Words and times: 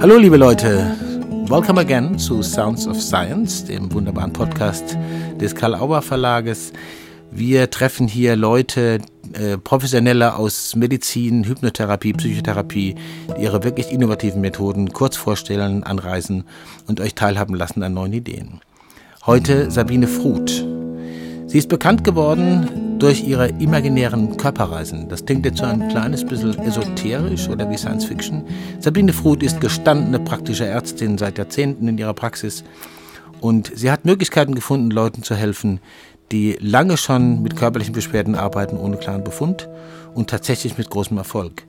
Hallo 0.00 0.16
liebe 0.16 0.36
Leute, 0.36 0.94
welcome 1.48 1.80
again 1.80 2.16
zu 2.20 2.40
Sounds 2.40 2.86
of 2.86 3.02
Science, 3.02 3.64
dem 3.64 3.92
wunderbaren 3.92 4.32
Podcast 4.32 4.96
des 5.40 5.56
Karl 5.56 5.74
Auer 5.74 6.02
Verlages. 6.02 6.72
Wir 7.32 7.68
treffen 7.68 8.06
hier 8.06 8.36
Leute, 8.36 9.00
äh, 9.32 9.58
Professionelle 9.58 10.36
aus 10.36 10.76
Medizin, 10.76 11.42
Hypnotherapie, 11.42 12.12
Psychotherapie, 12.12 12.94
die 13.36 13.42
ihre 13.42 13.64
wirklich 13.64 13.90
innovativen 13.90 14.40
Methoden 14.40 14.92
kurz 14.92 15.16
vorstellen, 15.16 15.82
anreisen 15.82 16.44
und 16.86 17.00
euch 17.00 17.16
teilhaben 17.16 17.56
lassen 17.56 17.82
an 17.82 17.94
neuen 17.94 18.12
Ideen. 18.12 18.60
Heute 19.26 19.68
Sabine 19.68 20.06
Fruth. 20.06 20.64
Sie 21.48 21.58
ist 21.58 21.68
bekannt 21.68 22.04
geworden 22.04 22.87
durch 22.98 23.22
ihre 23.22 23.48
imaginären 23.48 24.36
Körperreisen. 24.36 25.08
Das 25.08 25.24
klingt 25.24 25.46
jetzt 25.46 25.58
so 25.58 25.64
ein 25.64 25.88
kleines 25.88 26.24
bisschen 26.24 26.58
esoterisch 26.58 27.48
oder 27.48 27.70
wie 27.70 27.76
Science 27.76 28.04
Fiction. 28.04 28.44
Sabine 28.80 29.12
Fruth 29.12 29.42
ist 29.42 29.60
gestandene 29.60 30.18
praktische 30.18 30.66
Ärztin 30.66 31.18
seit 31.18 31.38
Jahrzehnten 31.38 31.86
in 31.88 31.98
ihrer 31.98 32.14
Praxis 32.14 32.64
und 33.40 33.70
sie 33.74 33.90
hat 33.90 34.04
Möglichkeiten 34.04 34.54
gefunden, 34.54 34.90
Leuten 34.90 35.22
zu 35.22 35.34
helfen, 35.34 35.80
die 36.32 36.58
lange 36.60 36.96
schon 36.96 37.42
mit 37.42 37.56
körperlichen 37.56 37.94
Beschwerden 37.94 38.34
arbeiten 38.34 38.76
ohne 38.76 38.96
klaren 38.96 39.24
Befund 39.24 39.68
und 40.14 40.28
tatsächlich 40.28 40.76
mit 40.76 40.90
großem 40.90 41.16
Erfolg. 41.16 41.64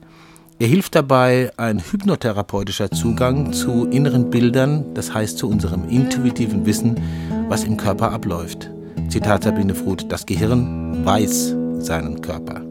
Ihr 0.58 0.66
hilft 0.66 0.94
dabei 0.94 1.52
ein 1.56 1.78
hypnotherapeutischer 1.78 2.90
Zugang 2.90 3.54
zu 3.54 3.86
inneren 3.86 4.28
Bildern, 4.28 4.92
das 4.92 5.14
heißt 5.14 5.38
zu 5.38 5.48
unserem 5.48 5.88
intuitiven 5.88 6.66
Wissen, 6.66 7.00
was 7.48 7.64
im 7.64 7.78
Körper 7.78 8.12
abläuft. 8.12 8.70
Zitat 9.10 9.42
Sabine 9.42 9.74
Fruth, 9.74 10.06
das 10.08 10.24
Gehirn 10.24 11.04
weiß 11.04 11.56
seinen 11.78 12.20
Körper. 12.20 12.62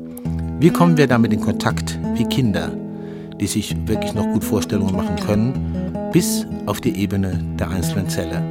Wie 0.61 0.69
kommen 0.69 0.95
wir 0.95 1.05
damit 1.05 1.33
in 1.33 1.41
Kontakt 1.41 1.99
wie 2.13 2.23
Kinder, 2.23 2.71
die 3.41 3.45
sich 3.45 3.75
wirklich 3.85 4.13
noch 4.13 4.23
gut 4.31 4.45
Vorstellungen 4.45 4.95
machen 4.95 5.17
können, 5.17 6.09
bis 6.13 6.47
auf 6.65 6.79
die 6.79 6.95
Ebene 6.97 7.43
der 7.59 7.69
einzelnen 7.69 8.07
Zelle? 8.07 8.41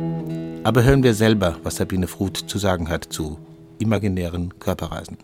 Aber 0.65 0.83
hören 0.83 1.03
wir 1.03 1.15
selber, 1.15 1.57
was 1.63 1.77
Sabine 1.77 2.07
Fruth 2.07 2.37
zu 2.37 2.59
sagen 2.59 2.91
hat 2.91 3.05
zu 3.05 3.39
imaginären 3.79 4.59
Körperreisen. 4.59 5.17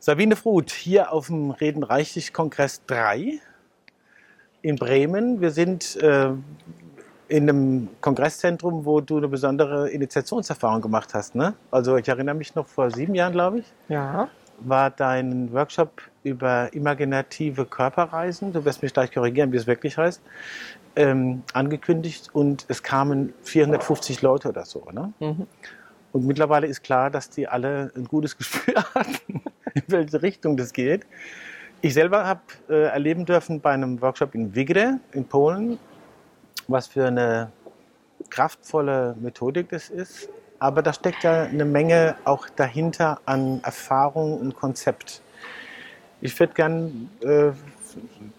Sabine 0.00 0.34
Fruth 0.34 0.72
hier 0.72 1.12
auf 1.12 1.28
dem 1.28 1.52
Reden 1.52 1.84
Reichlich 1.84 2.32
Kongress 2.32 2.82
3 2.88 3.40
in 4.66 4.76
Bremen. 4.76 5.40
Wir 5.40 5.50
sind 5.52 5.96
äh, 6.02 6.30
in 7.28 7.48
einem 7.48 7.88
Kongresszentrum, 8.00 8.84
wo 8.84 9.00
du 9.00 9.18
eine 9.18 9.28
besondere 9.28 9.90
Initiationserfahrung 9.90 10.80
gemacht 10.80 11.14
hast. 11.14 11.34
Ne? 11.34 11.54
Also 11.70 11.96
ich 11.96 12.08
erinnere 12.08 12.34
mich 12.34 12.54
noch 12.54 12.66
vor 12.66 12.90
sieben 12.90 13.14
Jahren, 13.14 13.32
glaube 13.32 13.60
ich. 13.60 13.66
Ja. 13.88 14.28
War 14.58 14.90
dein 14.90 15.52
Workshop 15.52 16.02
über 16.24 16.72
imaginative 16.72 17.64
Körperreisen, 17.66 18.52
du 18.52 18.64
wirst 18.64 18.82
mich 18.82 18.92
gleich 18.92 19.12
korrigieren, 19.12 19.52
wie 19.52 19.56
es 19.56 19.66
wirklich 19.66 19.98
heißt, 19.98 20.20
ähm, 20.96 21.42
angekündigt 21.52 22.30
und 22.32 22.64
es 22.68 22.82
kamen 22.82 23.34
450 23.42 24.22
Leute 24.22 24.48
oder 24.48 24.64
so. 24.64 24.84
Ne? 24.92 25.12
Mhm. 25.20 25.46
Und 26.12 26.26
mittlerweile 26.26 26.66
ist 26.66 26.82
klar, 26.82 27.10
dass 27.10 27.30
die 27.30 27.46
alle 27.46 27.92
ein 27.94 28.06
gutes 28.06 28.36
Gespür 28.38 28.82
hatten, 28.94 29.42
in 29.74 29.82
welche 29.86 30.22
Richtung 30.22 30.56
das 30.56 30.72
geht. 30.72 31.06
Ich 31.82 31.94
selber 31.94 32.24
habe 32.26 32.40
äh, 32.68 32.86
erleben 32.86 33.26
dürfen 33.26 33.60
bei 33.60 33.72
einem 33.72 34.00
Workshop 34.00 34.34
in 34.34 34.54
Wigre 34.54 34.98
in 35.12 35.24
Polen, 35.24 35.78
was 36.68 36.86
für 36.86 37.06
eine 37.06 37.52
kraftvolle 38.30 39.14
Methodik 39.20 39.68
das 39.68 39.90
ist. 39.90 40.28
Aber 40.58 40.82
da 40.82 40.92
steckt 40.92 41.22
ja 41.22 41.42
eine 41.42 41.66
Menge 41.66 42.16
auch 42.24 42.48
dahinter 42.48 43.20
an 43.26 43.60
Erfahrung 43.62 44.40
und 44.40 44.56
Konzept. 44.56 45.20
Ich 46.22 46.38
würde 46.40 46.54
gerne 46.54 46.90
äh, 47.20 47.52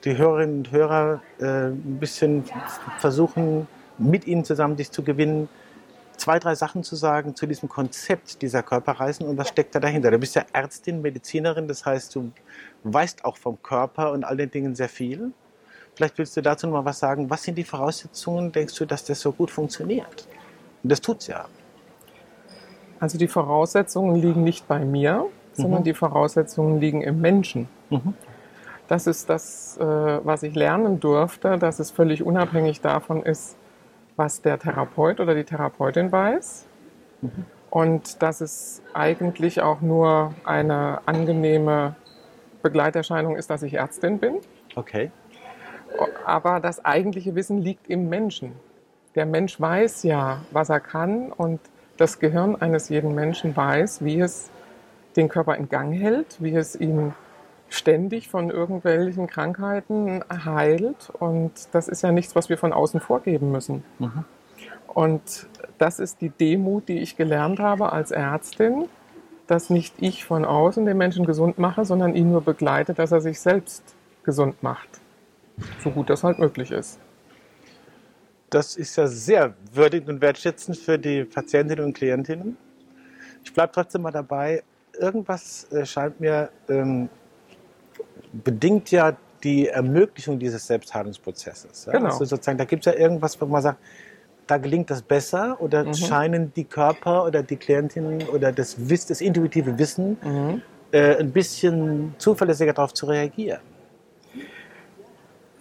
die 0.04 0.18
Hörerinnen 0.18 0.58
und 0.58 0.72
Hörer 0.72 1.22
äh, 1.40 1.68
ein 1.68 2.00
bisschen 2.00 2.44
versuchen, 2.98 3.68
mit 4.00 4.26
ihnen 4.26 4.46
zusammen 4.46 4.76
dich 4.78 4.92
zu 4.92 5.04
gewinnen, 5.04 5.48
zwei, 6.18 6.40
drei 6.40 6.56
Sachen 6.56 6.84
zu 6.84 6.96
sagen 6.96 7.36
zu 7.36 7.46
diesem 7.48 7.70
Konzept 7.70 8.42
dieser 8.42 8.64
Körperreisen 8.64 9.28
und 9.28 9.38
was 9.38 9.50
steckt 9.50 9.76
da 9.76 9.80
dahinter. 9.80 10.12
Du 10.12 10.18
bist 10.18 10.36
ja 10.36 10.44
Ärztin, 10.54 11.02
Medizinerin, 11.02 11.68
das 11.68 11.86
heißt, 11.86 12.16
du 12.16 12.32
weißt 12.84 13.26
auch 13.26 13.38
vom 13.38 13.62
Körper 13.62 14.12
und 14.12 14.24
all 14.24 14.38
den 14.38 14.52
Dingen 14.52 14.76
sehr 14.76 14.90
viel. 14.90 15.32
Vielleicht 15.96 16.18
willst 16.18 16.38
du 16.38 16.42
dazu 16.42 16.68
noch 16.68 16.74
mal 16.74 16.86
was 16.86 17.00
sagen. 17.00 17.30
Was 17.30 17.44
sind 17.44 17.58
die 17.58 17.64
Voraussetzungen, 17.64 18.52
denkst 18.52 18.76
du, 18.76 18.86
dass 18.86 19.04
das 19.04 19.20
so 19.20 19.32
gut 19.32 19.50
funktioniert? 19.50 20.28
Und 20.84 20.92
das 20.92 21.02
tut 21.02 21.22
es 21.22 21.28
ja. 21.28 21.46
Also 23.00 23.18
die 23.18 23.28
Voraussetzungen 23.28 24.16
liegen 24.16 24.44
nicht 24.44 24.68
bei 24.68 24.80
mir, 24.84 25.28
sondern 25.54 25.82
mhm. 25.82 25.86
die 25.86 25.94
Voraussetzungen 25.94 26.80
liegen 26.80 27.02
im 27.02 27.20
Menschen. 27.22 27.68
Mhm. 27.90 28.14
Das 28.88 29.08
ist 29.08 29.30
das, 29.30 29.78
äh, 29.78 29.84
was 29.84 30.44
ich 30.44 30.56
lernen 30.56 31.00
durfte, 31.00 31.58
dass 31.58 31.80
es 31.80 31.92
völlig 31.92 32.24
unabhängig 32.24 32.82
davon 32.82 33.24
ist, 33.24 33.58
was 34.18 34.42
der 34.42 34.60
Therapeut 34.60 35.22
oder 35.22 35.34
die 35.34 35.46
Therapeutin 35.46 36.12
weiß. 36.12 36.66
Mhm. 37.22 37.46
Und 37.70 38.22
dass 38.22 38.42
es 38.42 38.82
eigentlich 38.94 39.62
auch 39.62 39.82
nur 39.82 40.34
eine 40.44 41.00
angenehme 41.06 41.96
Begleiterscheinung 42.62 43.36
ist, 43.36 43.50
dass 43.50 43.64
ich 43.64 43.76
Ärztin 43.76 44.20
bin. 44.20 44.40
Okay. 44.76 45.12
Aber 46.26 46.60
das 46.60 46.84
eigentliche 46.84 47.36
Wissen 47.36 47.62
liegt 47.62 47.88
im 47.88 48.10
Menschen. 48.10 48.54
Der 49.16 49.26
Mensch 49.26 49.60
weiß 49.60 50.04
ja, 50.04 50.42
was 50.52 50.70
er 50.70 50.80
kann 50.80 51.32
und 51.32 51.60
das 51.98 52.20
Gehirn 52.20 52.56
eines 52.56 52.90
jeden 52.90 53.16
Menschen 53.16 53.56
weiß, 53.56 54.04
wie 54.04 54.20
es 54.20 54.52
den 55.16 55.30
Körper 55.30 55.56
in 55.56 55.70
Gang 55.70 55.94
hält, 55.94 56.38
wie 56.42 56.56
es 56.56 56.76
ihn 56.76 57.14
ständig 57.70 58.30
von 58.30 58.50
irgendwelchen 58.50 59.28
Krankheiten 59.28 60.24
heilt. 60.30 61.10
Und 61.20 61.52
das 61.72 61.88
ist 61.88 62.02
ja 62.02 62.12
nichts, 62.12 62.36
was 62.36 62.50
wir 62.50 62.58
von 62.58 62.74
außen 62.74 63.00
vorgeben 63.00 63.52
müssen. 63.52 63.84
Mhm. 64.00 64.26
Und 64.88 65.48
das 65.78 66.00
ist 66.00 66.22
die 66.22 66.30
Demut, 66.30 66.90
die 66.90 67.00
ich 67.00 67.18
gelernt 67.18 67.60
habe 67.60 67.92
als 67.92 68.12
Ärztin, 68.12 68.86
dass 69.46 69.70
nicht 69.70 69.96
ich 70.00 70.26
von 70.26 70.44
außen 70.44 70.86
den 70.86 70.98
Menschen 70.98 71.26
gesund 71.26 71.58
mache, 71.60 71.86
sondern 71.86 72.16
ihn 72.16 72.32
nur 72.32 72.42
begleite, 72.42 72.94
dass 72.94 73.12
er 73.12 73.22
sich 73.22 73.40
selbst 73.40 73.84
gesund 74.24 74.64
macht. 74.64 74.90
So 75.84 75.92
gut 75.92 76.10
das 76.10 76.24
halt 76.24 76.40
möglich 76.40 76.72
ist. 76.72 77.00
Das 78.50 78.76
ist 78.76 78.96
ja 78.96 79.08
sehr 79.08 79.54
würdigend 79.74 80.10
und 80.10 80.22
wertschätzend 80.22 80.78
für 80.78 80.98
die 80.98 81.26
Patientinnen 81.26 81.86
und 81.86 81.94
Klientinnen. 81.94 82.58
Ich 83.44 83.54
bleibe 83.54 83.72
trotzdem 83.74 84.02
mal 84.02 84.12
dabei. 84.12 84.64
Irgendwas 84.98 85.72
äh, 85.72 85.86
scheint 85.86 86.20
mir 86.20 86.50
ähm, 86.70 87.10
bedingt 88.44 88.92
ja 88.92 89.16
die 89.44 89.68
Ermöglichung 89.68 90.40
dieses 90.40 90.66
Selbstheilungsprozesses. 90.68 91.86
Ja? 91.86 91.94
Genau. 91.94 92.06
Also 92.08 92.26
sozusagen, 92.26 92.58
da 92.58 92.66
gibt 92.66 92.86
es 92.86 92.94
ja 92.94 93.00
irgendwas, 93.00 93.40
wo 93.40 93.46
man 93.46 93.62
sagt, 93.62 93.80
da 94.48 94.58
gelingt 94.58 94.90
das 94.90 95.02
besser 95.02 95.58
oder 95.60 95.84
mhm. 95.84 95.94
scheinen 95.94 96.54
die 96.54 96.64
Körper 96.64 97.26
oder 97.26 97.44
die 97.44 97.58
Klientinnen 97.58 98.28
oder 98.30 98.52
das, 98.52 98.90
Wiss, 98.90 99.06
das 99.06 99.22
intuitive 99.22 99.78
Wissen 99.78 100.18
mhm. 100.24 100.62
äh, 100.92 101.18
ein 101.18 101.32
bisschen 101.32 102.16
zuverlässiger 102.18 102.74
darauf 102.74 102.94
zu 102.94 103.06
reagieren. 103.08 103.60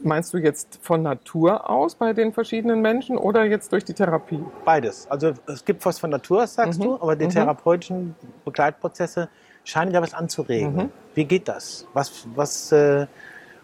Meinst 0.02 0.32
du 0.32 0.38
jetzt 0.38 0.78
von 0.82 1.02
Natur 1.02 1.68
aus 1.68 1.96
bei 1.96 2.12
den 2.12 2.32
verschiedenen 2.32 2.80
Menschen 2.80 3.16
oder 3.16 3.44
jetzt 3.44 3.72
durch 3.72 3.84
die 3.84 3.94
Therapie? 3.94 4.44
Beides. 4.64 5.10
Also 5.10 5.32
es 5.46 5.64
gibt 5.64 5.84
was 5.84 5.98
von 5.98 6.10
Natur, 6.10 6.46
sagst 6.46 6.78
mhm. 6.78 6.84
du, 6.84 6.94
aber 6.94 7.16
die 7.16 7.24
mhm. 7.24 7.30
therapeutischen 7.30 8.14
Begleitprozesse 8.44 9.28
scheinen 9.66 9.92
ja 9.92 10.00
was 10.00 10.14
anzuregen. 10.14 10.74
Mhm. 10.74 10.90
Wie 11.14 11.24
geht 11.24 11.48
das? 11.48 11.86
Was, 11.92 12.26
was, 12.34 12.72
äh, 12.72 13.06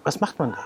was 0.02 0.20
macht 0.20 0.38
man 0.38 0.52
da? 0.52 0.64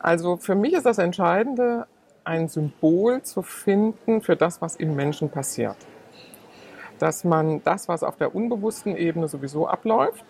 Also 0.00 0.36
für 0.36 0.54
mich 0.54 0.72
ist 0.72 0.86
das 0.86 0.98
Entscheidende, 0.98 1.86
ein 2.24 2.48
Symbol 2.48 3.22
zu 3.22 3.42
finden 3.42 4.20
für 4.20 4.34
das, 4.34 4.60
was 4.60 4.76
im 4.76 4.96
Menschen 4.96 5.30
passiert. 5.30 5.76
Dass 6.98 7.24
man 7.24 7.62
das, 7.62 7.88
was 7.88 8.02
auf 8.02 8.16
der 8.16 8.34
unbewussten 8.34 8.96
Ebene 8.96 9.28
sowieso 9.28 9.68
abläuft, 9.68 10.24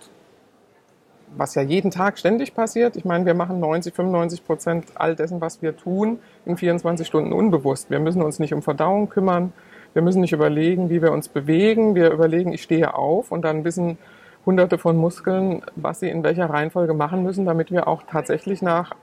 was 1.36 1.54
ja 1.54 1.62
jeden 1.62 1.90
Tag 1.90 2.18
ständig 2.18 2.54
passiert. 2.54 2.96
Ich 2.96 3.04
meine, 3.04 3.24
wir 3.24 3.34
machen 3.34 3.60
90, 3.60 3.94
95 3.94 4.44
Prozent 4.44 4.86
all 4.94 5.14
dessen, 5.14 5.40
was 5.40 5.62
wir 5.62 5.76
tun, 5.76 6.18
in 6.44 6.56
24 6.56 7.06
Stunden 7.06 7.32
unbewusst. 7.32 7.88
Wir 7.90 7.98
müssen 7.98 8.22
uns 8.22 8.38
nicht 8.38 8.52
um 8.52 8.62
Verdauung 8.62 9.08
kümmern. 9.08 9.52
Wir 9.96 10.02
müssen 10.02 10.20
nicht 10.20 10.34
überlegen, 10.34 10.90
wie 10.90 11.00
wir 11.00 11.10
uns 11.10 11.30
bewegen. 11.30 11.94
Wir 11.94 12.10
überlegen, 12.10 12.52
ich 12.52 12.62
stehe 12.62 12.92
auf 12.92 13.32
und 13.32 13.46
dann 13.46 13.64
wissen 13.64 13.96
hunderte 14.44 14.76
von 14.76 14.94
Muskeln, 14.94 15.62
was 15.74 16.00
sie 16.00 16.10
in 16.10 16.22
welcher 16.22 16.50
Reihenfolge 16.50 16.92
machen 16.92 17.22
müssen, 17.22 17.46
damit 17.46 17.70
wir 17.70 17.88
auch 17.88 18.02
tatsächlich 18.02 18.60
nach 18.60 18.94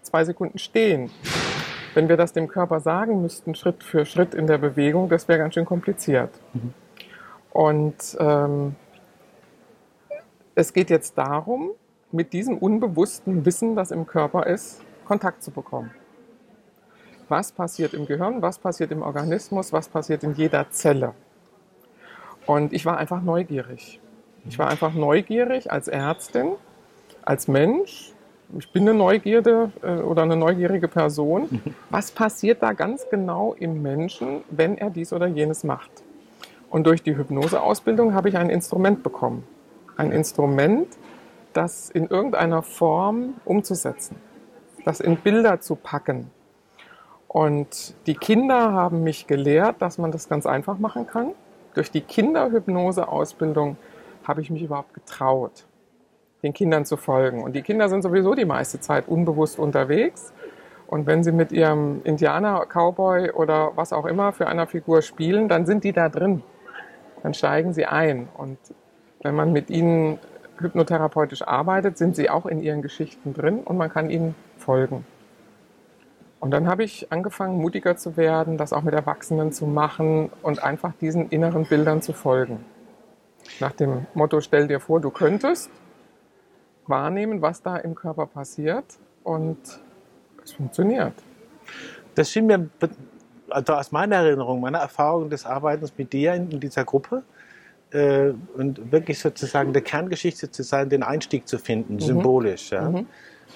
zwei 0.00 0.24
Sekunden 0.24 0.56
stehen. 0.56 1.10
Wenn 1.92 2.08
wir 2.08 2.16
das 2.16 2.32
dem 2.32 2.48
Körper 2.48 2.80
sagen 2.80 3.20
müssten, 3.20 3.54
Schritt 3.54 3.84
für 3.84 4.06
Schritt 4.06 4.32
in 4.32 4.46
der 4.46 4.56
Bewegung, 4.56 5.10
das 5.10 5.28
wäre 5.28 5.38
ganz 5.38 5.52
schön 5.52 5.66
kompliziert. 5.66 6.30
Mhm. 6.54 6.72
Und 7.50 8.16
ähm, 8.18 8.74
es 10.54 10.72
geht 10.72 10.88
jetzt 10.88 11.18
darum, 11.18 11.72
mit 12.10 12.32
diesem 12.32 12.56
unbewussten 12.56 13.44
Wissen, 13.44 13.76
das 13.76 13.90
im 13.90 14.06
Körper 14.06 14.46
ist, 14.46 14.80
Kontakt 15.04 15.42
zu 15.42 15.50
bekommen 15.50 15.90
was 17.28 17.52
passiert 17.52 17.94
im 17.94 18.06
Gehirn, 18.06 18.42
was 18.42 18.58
passiert 18.58 18.90
im 18.90 19.02
Organismus, 19.02 19.72
was 19.72 19.88
passiert 19.88 20.22
in 20.22 20.34
jeder 20.34 20.70
Zelle. 20.70 21.14
Und 22.46 22.72
ich 22.72 22.86
war 22.86 22.96
einfach 22.96 23.22
neugierig. 23.22 24.00
Ich 24.48 24.58
war 24.58 24.68
einfach 24.68 24.94
neugierig 24.94 25.70
als 25.70 25.88
Ärztin, 25.88 26.52
als 27.22 27.48
Mensch. 27.48 28.12
Ich 28.56 28.72
bin 28.72 28.88
eine 28.88 28.96
Neugierde 28.96 29.70
äh, 29.82 29.96
oder 29.98 30.22
eine 30.22 30.36
neugierige 30.36 30.88
Person. 30.88 31.60
Was 31.90 32.10
passiert 32.10 32.62
da 32.62 32.72
ganz 32.72 33.06
genau 33.10 33.52
im 33.52 33.82
Menschen, 33.82 34.42
wenn 34.50 34.78
er 34.78 34.88
dies 34.88 35.12
oder 35.12 35.26
jenes 35.26 35.64
macht? 35.64 35.90
Und 36.70 36.86
durch 36.86 37.02
die 37.02 37.16
Hypnoseausbildung 37.16 38.14
habe 38.14 38.30
ich 38.30 38.38
ein 38.38 38.48
Instrument 38.48 39.02
bekommen. 39.02 39.44
Ein 39.98 40.12
Instrument, 40.12 40.86
das 41.52 41.90
in 41.90 42.06
irgendeiner 42.06 42.62
Form 42.62 43.34
umzusetzen, 43.44 44.16
das 44.84 45.00
in 45.00 45.16
Bilder 45.16 45.60
zu 45.60 45.76
packen. 45.76 46.30
Und 47.28 47.94
die 48.06 48.14
Kinder 48.14 48.72
haben 48.72 49.02
mich 49.04 49.26
gelehrt, 49.26 49.82
dass 49.82 49.98
man 49.98 50.10
das 50.10 50.28
ganz 50.28 50.46
einfach 50.46 50.78
machen 50.78 51.06
kann. 51.06 51.32
Durch 51.74 51.90
die 51.90 52.00
Kinderhypnoseausbildung 52.00 53.76
habe 54.26 54.40
ich 54.40 54.50
mich 54.50 54.62
überhaupt 54.62 54.94
getraut, 54.94 55.66
den 56.42 56.54
Kindern 56.54 56.86
zu 56.86 56.96
folgen. 56.96 57.42
Und 57.44 57.54
die 57.54 57.62
Kinder 57.62 57.90
sind 57.90 58.02
sowieso 58.02 58.34
die 58.34 58.46
meiste 58.46 58.80
Zeit 58.80 59.06
unbewusst 59.08 59.58
unterwegs. 59.58 60.32
Und 60.86 61.06
wenn 61.06 61.22
sie 61.22 61.32
mit 61.32 61.52
ihrem 61.52 62.00
Indianer, 62.04 62.64
Cowboy 62.66 63.30
oder 63.32 63.72
was 63.76 63.92
auch 63.92 64.06
immer 64.06 64.32
für 64.32 64.48
einer 64.48 64.66
Figur 64.66 65.02
spielen, 65.02 65.48
dann 65.48 65.66
sind 65.66 65.84
die 65.84 65.92
da 65.92 66.08
drin. 66.08 66.42
Dann 67.22 67.34
steigen 67.34 67.74
sie 67.74 67.84
ein. 67.84 68.28
Und 68.38 68.56
wenn 69.20 69.34
man 69.34 69.52
mit 69.52 69.68
ihnen 69.68 70.18
hypnotherapeutisch 70.58 71.42
arbeitet, 71.42 71.98
sind 71.98 72.16
sie 72.16 72.30
auch 72.30 72.46
in 72.46 72.62
ihren 72.62 72.80
Geschichten 72.80 73.34
drin 73.34 73.60
und 73.60 73.76
man 73.76 73.90
kann 73.90 74.08
ihnen 74.08 74.34
folgen. 74.56 75.04
Und 76.40 76.52
dann 76.52 76.68
habe 76.68 76.84
ich 76.84 77.10
angefangen, 77.10 77.58
mutiger 77.58 77.96
zu 77.96 78.16
werden, 78.16 78.58
das 78.58 78.72
auch 78.72 78.82
mit 78.82 78.94
Erwachsenen 78.94 79.52
zu 79.52 79.66
machen 79.66 80.30
und 80.42 80.62
einfach 80.62 80.92
diesen 81.00 81.30
inneren 81.30 81.64
Bildern 81.66 82.00
zu 82.00 82.12
folgen. 82.12 82.64
Nach 83.60 83.72
dem 83.72 84.06
Motto, 84.14 84.40
stell 84.40 84.68
dir 84.68 84.78
vor, 84.78 85.00
du 85.00 85.10
könntest 85.10 85.70
wahrnehmen, 86.86 87.42
was 87.42 87.62
da 87.62 87.76
im 87.76 87.94
Körper 87.94 88.26
passiert 88.26 88.84
und 89.24 89.58
es 90.44 90.52
funktioniert. 90.52 91.12
Das 92.14 92.30
schien 92.30 92.46
mir, 92.46 92.68
also 93.50 93.74
aus 93.74 93.92
meiner 93.92 94.16
Erinnerung, 94.16 94.60
meiner 94.60 94.78
Erfahrung 94.78 95.30
des 95.30 95.44
Arbeitens 95.44 95.92
mit 95.96 96.12
dir 96.12 96.34
in, 96.34 96.60
dieser 96.60 96.84
Gruppe, 96.84 97.22
äh, 97.90 98.32
und 98.54 98.92
wirklich 98.92 99.18
sozusagen 99.18 99.72
der 99.72 99.82
Kerngeschichte 99.82 100.50
zu 100.50 100.62
sein, 100.62 100.88
den 100.88 101.02
Einstieg 101.02 101.48
zu 101.48 101.58
finden, 101.58 101.94
mhm. 101.94 102.00
symbolisch. 102.00 102.70
Ja? 102.70 102.90
Mhm. 102.90 103.06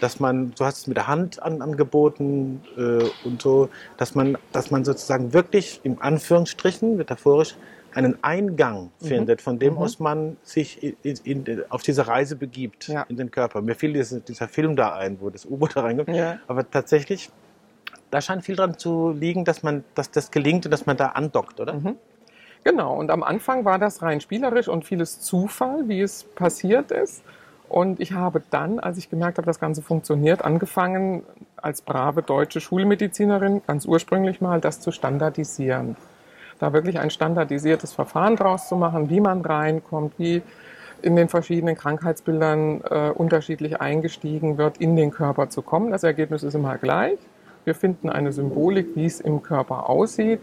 Dass 0.00 0.20
man, 0.20 0.52
du 0.58 0.64
hast 0.64 0.78
es 0.78 0.86
mit 0.86 0.96
der 0.96 1.06
Hand 1.06 1.42
an, 1.42 1.62
angeboten 1.62 2.62
äh, 2.76 3.04
und 3.24 3.40
so, 3.40 3.68
dass 3.96 4.14
man, 4.14 4.36
dass 4.52 4.70
man 4.70 4.84
sozusagen 4.84 5.32
wirklich 5.32 5.80
im 5.84 6.00
Anführungsstrichen, 6.00 6.96
metaphorisch, 6.96 7.56
einen 7.94 8.22
Eingang 8.22 8.90
mhm. 9.00 9.06
findet, 9.06 9.42
von 9.42 9.58
dem 9.58 9.74
mhm. 9.74 9.78
aus 9.78 9.98
man 9.98 10.36
sich 10.42 10.82
in, 10.82 11.16
in, 11.24 11.62
auf 11.68 11.82
diese 11.82 12.06
Reise 12.06 12.36
begibt 12.36 12.88
ja. 12.88 13.02
in 13.02 13.16
den 13.16 13.30
Körper. 13.30 13.60
Mir 13.60 13.74
fiel 13.74 13.92
dieser, 13.92 14.20
dieser 14.20 14.48
Film 14.48 14.76
da 14.76 14.94
ein, 14.94 15.20
wo 15.20 15.30
das 15.30 15.44
U-Boot 15.46 15.76
da 15.76 15.82
reinkommt. 15.82 16.16
Ja. 16.16 16.38
Aber 16.46 16.68
tatsächlich, 16.68 17.30
da 18.10 18.20
scheint 18.20 18.44
viel 18.44 18.56
dran 18.56 18.78
zu 18.78 19.10
liegen, 19.10 19.44
dass 19.44 19.62
man, 19.62 19.84
dass 19.94 20.10
das 20.10 20.30
gelingt 20.30 20.64
und 20.64 20.70
dass 20.70 20.86
man 20.86 20.96
da 20.96 21.08
andockt, 21.08 21.60
oder? 21.60 21.74
Mhm. 21.74 21.96
Genau, 22.64 22.96
und 22.96 23.10
am 23.10 23.22
Anfang 23.22 23.64
war 23.64 23.78
das 23.78 24.02
rein 24.02 24.20
spielerisch 24.20 24.68
und 24.68 24.84
vieles 24.84 25.20
Zufall, 25.20 25.88
wie 25.88 26.00
es 26.00 26.22
passiert 26.22 26.92
ist. 26.92 27.24
Und 27.72 28.00
ich 28.00 28.12
habe 28.12 28.42
dann, 28.50 28.80
als 28.80 28.98
ich 28.98 29.08
gemerkt 29.08 29.38
habe, 29.38 29.46
das 29.46 29.58
Ganze 29.58 29.80
funktioniert, 29.80 30.44
angefangen, 30.44 31.22
als 31.56 31.80
brave 31.80 32.20
deutsche 32.20 32.60
Schulmedizinerin 32.60 33.62
ganz 33.66 33.86
ursprünglich 33.86 34.42
mal 34.42 34.60
das 34.60 34.80
zu 34.80 34.92
standardisieren. 34.92 35.96
Da 36.58 36.74
wirklich 36.74 36.98
ein 36.98 37.08
standardisiertes 37.08 37.94
Verfahren 37.94 38.36
draus 38.36 38.68
zu 38.68 38.76
machen, 38.76 39.08
wie 39.08 39.20
man 39.20 39.40
reinkommt, 39.40 40.12
wie 40.18 40.42
in 41.00 41.16
den 41.16 41.30
verschiedenen 41.30 41.74
Krankheitsbildern 41.74 42.82
äh, 42.82 43.08
unterschiedlich 43.08 43.80
eingestiegen 43.80 44.58
wird, 44.58 44.76
in 44.76 44.94
den 44.94 45.10
Körper 45.10 45.48
zu 45.48 45.62
kommen. 45.62 45.90
Das 45.90 46.02
Ergebnis 46.02 46.42
ist 46.42 46.54
immer 46.54 46.76
gleich. 46.76 47.18
Wir 47.64 47.74
finden 47.74 48.10
eine 48.10 48.34
Symbolik, 48.34 48.88
wie 48.96 49.06
es 49.06 49.18
im 49.18 49.42
Körper 49.42 49.88
aussieht 49.88 50.40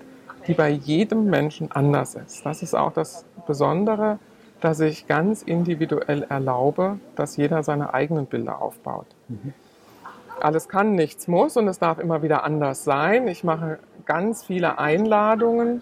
die 0.47 0.53
bei 0.53 0.69
jedem 0.69 1.25
Menschen 1.25 1.71
anders 1.71 2.15
ist. 2.15 2.45
Das 2.45 2.63
ist 2.63 2.73
auch 2.75 2.93
das 2.93 3.25
Besondere, 3.45 4.19
dass 4.61 4.79
ich 4.79 5.07
ganz 5.07 5.41
individuell 5.41 6.23
erlaube, 6.23 6.99
dass 7.15 7.37
jeder 7.37 7.63
seine 7.63 7.93
eigenen 7.93 8.25
Bilder 8.25 8.61
aufbaut. 8.61 9.07
Mhm. 9.27 9.53
Alles 10.39 10.69
kann, 10.69 10.95
nichts 10.95 11.27
muss 11.27 11.57
und 11.57 11.67
es 11.67 11.79
darf 11.79 11.99
immer 11.99 12.21
wieder 12.21 12.43
anders 12.43 12.83
sein. 12.83 13.27
Ich 13.27 13.43
mache 13.43 13.79
ganz 14.05 14.45
viele 14.45 14.79
Einladungen, 14.79 15.81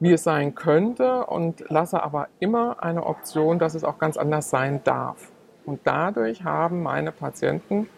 wie 0.00 0.12
es 0.12 0.24
sein 0.24 0.54
könnte 0.54 1.26
und 1.26 1.64
lasse 1.68 2.02
aber 2.02 2.28
immer 2.40 2.82
eine 2.82 3.06
Option, 3.06 3.58
dass 3.58 3.74
es 3.74 3.84
auch 3.84 3.98
ganz 3.98 4.16
anders 4.16 4.50
sein 4.50 4.80
darf. 4.84 5.30
Und 5.64 5.80
dadurch 5.84 6.44
haben 6.44 6.82
meine 6.82 7.12
Patienten 7.12 7.88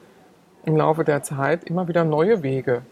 im 0.65 0.77
Laufe 0.77 1.05
der 1.05 1.23
Zeit 1.23 1.65
immer 1.65 1.89
wieder 1.89 2.05
neue 2.05 2.43
Wege 2.43 2.83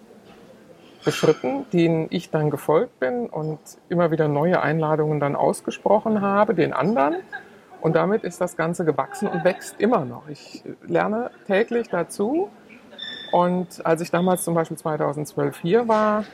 beschritten, 1.08 1.64
denen 1.72 2.08
ich 2.10 2.28
dann 2.28 2.50
gefolgt 2.50 3.00
bin 3.00 3.31
und 3.31 3.58
immer 3.88 4.10
wieder 4.10 4.28
neue 4.28 4.60
Einladungen 4.60 5.20
dann 5.20 5.37
ausgesprochen 5.37 6.20
habe, 6.20 6.52
den 6.52 6.75
anderen. 6.75 7.16
Und 7.81 7.96
damit 7.96 8.25
ist 8.25 8.43
das 8.43 8.58
Ganze 8.58 8.84
gewachsen 8.84 9.26
und 9.26 9.43
wächst 9.43 9.81
immer 9.81 10.05
noch. 10.05 10.28
Ich 10.28 10.62
lerne 10.87 11.31
täglich 11.46 11.88
dazu. 11.88 12.50
Und 13.32 13.87
als 13.87 14.02
ich 14.02 14.10
damals 14.10 14.44
zum 14.44 14.52
Beispiel 14.52 14.76
2012 14.76 15.58
hier 15.60 15.88
war, 15.88 16.25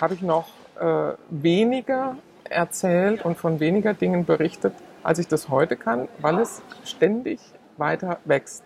habe 0.00 0.14
ich 0.14 0.22
noch 0.22 0.46
äh, 0.78 1.14
weniger 1.28 2.14
erzählt 2.44 3.24
und 3.24 3.36
von 3.36 3.58
weniger 3.58 3.92
Dingen 3.92 4.24
berichtet, 4.24 4.74
als 5.02 5.18
ich 5.18 5.26
das 5.26 5.48
heute 5.48 5.74
kann, 5.74 6.06
weil 6.20 6.38
es 6.38 6.62
ständig 6.84 7.40
weiter 7.76 8.18
wächst. 8.24 8.62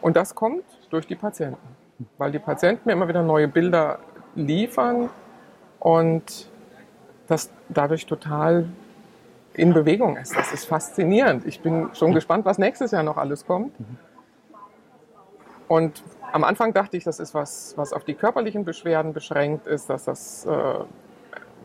Und 0.00 0.16
das 0.16 0.36
kommt 0.36 0.62
durch 0.90 1.08
die 1.08 1.16
Patienten, 1.16 1.76
weil 2.16 2.30
die 2.30 2.38
Patienten 2.38 2.82
mir 2.84 2.92
immer 2.92 3.08
wieder 3.08 3.24
neue 3.24 3.48
Bilder 3.48 3.98
liefern 4.34 5.10
und 5.78 6.48
das 7.26 7.50
dadurch 7.68 8.06
total 8.06 8.66
in 9.54 9.72
Bewegung 9.72 10.16
ist. 10.16 10.36
Das 10.36 10.52
ist 10.52 10.64
faszinierend. 10.64 11.46
Ich 11.46 11.60
bin 11.60 11.90
schon 11.94 12.12
gespannt, 12.12 12.44
was 12.44 12.58
nächstes 12.58 12.92
Jahr 12.92 13.02
noch 13.02 13.16
alles 13.16 13.46
kommt. 13.46 13.72
Und 15.68 16.02
am 16.32 16.44
Anfang 16.44 16.72
dachte 16.72 16.96
ich, 16.96 17.04
das 17.04 17.20
ist 17.20 17.34
was, 17.34 17.74
was 17.76 17.92
auf 17.92 18.04
die 18.04 18.14
körperlichen 18.14 18.64
Beschwerden 18.64 19.12
beschränkt 19.12 19.66
ist, 19.66 19.90
dass 19.90 20.04
das 20.04 20.46
äh, 20.46 20.74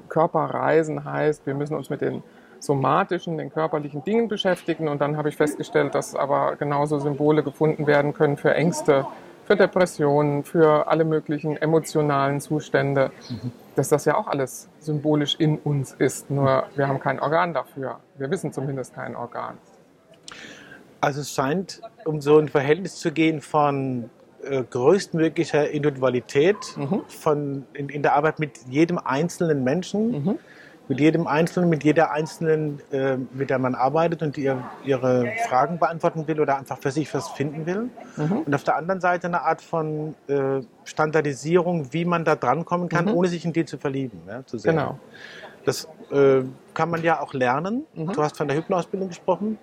Körperreisen 0.10 1.06
heißt, 1.06 1.46
wir 1.46 1.56
müssen 1.56 1.76
uns 1.76 1.90
mit 1.90 2.02
den 2.02 2.24
somatischen, 2.60 3.38
den 3.38 3.52
körperlichen 3.52 4.04
Dingen 4.04 4.28
beschäftigen. 4.28 4.88
Und 4.88 5.02
dann 5.02 5.18
habe 5.18 5.30
ich 5.30 5.38
festgestellt, 5.38 5.96
dass 5.96 6.16
aber 6.16 6.56
genauso 6.56 7.00
Symbole 7.00 7.44
gefunden 7.44 7.88
werden 7.88 8.14
können 8.14 8.38
für 8.38 8.54
Ängste, 8.54 9.06
für 9.46 9.56
Depressionen, 9.56 10.44
für 10.44 10.88
alle 10.88 11.06
möglichen 11.06 11.56
emotionalen 11.58 12.42
Zustände, 12.42 13.12
mhm. 13.30 13.52
dass 13.76 13.90
das 13.90 14.06
ja 14.06 14.18
auch 14.18 14.28
alles 14.28 14.70
symbolisch 14.80 15.36
in 15.38 15.58
uns 15.60 15.94
ist. 15.94 16.30
Nur 16.30 16.66
wir 16.76 16.88
haben 16.88 17.00
kein 17.00 17.20
Organ 17.20 17.54
dafür. 17.54 18.00
Wir 18.18 18.30
wissen 18.32 18.52
zumindest 18.52 18.96
kein 18.96 19.16
Organ. 19.16 19.58
Also 21.00 21.22
es 21.22 21.32
scheint 21.32 21.82
um 22.06 22.22
so 22.22 22.40
ein 22.40 22.50
Verhältnis 22.50 22.96
zu 22.96 23.12
gehen 23.12 23.42
von 23.42 24.10
äh, 24.44 24.64
größtmöglicher 24.64 25.70
Individualität 25.70 26.58
mhm. 26.76 27.02
von, 27.08 27.66
in, 27.74 27.90
in, 27.90 28.02
der 28.02 28.16
Arbeit 28.16 28.40
mit 28.40 28.60
jedem 28.70 28.98
einzelnen 28.98 29.64
Menschen. 29.64 30.26
Mhm 30.26 30.40
mit 30.88 31.00
jedem 31.00 31.28
Einzelnen, 31.28 31.70
mit 31.70 31.84
jeder 31.84 32.12
Einzelnen, 32.12 32.80
äh, 32.92 33.18
mit 33.18 33.50
der 33.50 33.60
man 33.60 33.76
arbeitet 33.76 34.22
und 34.22 34.38
die 34.38 34.44
ihr, 34.44 34.64
ihre 34.84 35.32
Fragen 35.48 35.80
beantworten 35.80 36.28
will 36.28 36.40
oder 36.40 36.58
einfach 36.58 36.78
für 36.78 36.92
sich 36.92 37.12
was 37.14 37.30
finden 37.30 37.66
will. 37.66 37.90
Mhm. 38.18 38.44
Und 38.46 38.54
auf 38.54 38.64
der 38.64 38.76
anderen 38.76 39.02
Seite 39.02 39.28
eine 39.28 39.42
Art 39.42 39.62
von 39.62 40.16
äh, 40.28 40.62
Standardisierung, 40.84 41.92
wie 41.94 42.06
man 42.06 42.24
da 42.24 42.36
drankommen 42.36 42.90
kann, 42.90 43.06
mhm. 43.06 43.16
ohne 43.16 43.28
sich 43.28 43.46
in 43.46 43.54
die 43.54 43.66
zu 43.66 43.78
verlieben. 43.78 44.22
Ja, 44.28 44.46
zu 44.46 44.58
sehen. 44.58 44.76
Genau. 44.76 45.00
Das 45.66 45.88
äh, 46.12 46.44
kann 46.76 46.92
man 46.92 47.02
ja 47.02 47.20
auch 47.20 47.34
lernen. 47.34 47.86
Mhm. 47.96 48.14
Du 48.14 48.22
hast 48.22 48.38
von 48.38 48.48
der 48.48 48.56
Hypnoausbildung 48.58 49.10
gesprochen. 49.10 49.58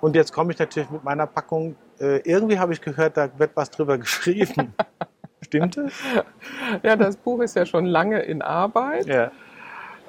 Und 0.00 0.14
jetzt 0.14 0.32
komme 0.32 0.52
ich 0.52 0.58
natürlich 0.58 0.90
mit 0.90 1.02
meiner 1.02 1.26
Packung. 1.26 1.74
Äh, 1.98 2.18
irgendwie 2.18 2.58
habe 2.58 2.72
ich 2.72 2.80
gehört, 2.80 3.16
da 3.16 3.28
wird 3.36 3.50
was 3.54 3.70
drüber 3.70 3.98
geschrieben. 3.98 4.74
Stimmt 5.42 5.76
es? 5.76 5.92
Ja, 6.82 6.96
das 6.96 7.16
Buch 7.16 7.40
ist 7.40 7.56
ja 7.56 7.64
schon 7.66 7.86
lange 7.86 8.20
in 8.20 8.42
Arbeit. 8.42 9.06
Ja. 9.06 9.30